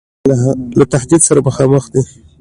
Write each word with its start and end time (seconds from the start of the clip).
له 0.79 0.85
تهدید 0.93 1.21
سره 1.27 1.39
مخامخ 1.47 1.83
دی. 1.93 2.01